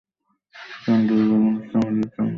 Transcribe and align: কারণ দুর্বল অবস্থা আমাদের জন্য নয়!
কারণ 0.83 1.01
দুর্বল 1.07 1.31
অবস্থা 1.41 1.75
আমাদের 1.77 2.05
জন্য 2.05 2.17
নয়! 2.17 2.29